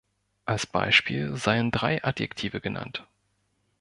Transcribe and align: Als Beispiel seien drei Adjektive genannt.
Als 0.45 0.65
Beispiel 0.65 1.35
seien 1.37 1.69
drei 1.69 2.03
Adjektive 2.03 2.59
genannt. 2.59 3.05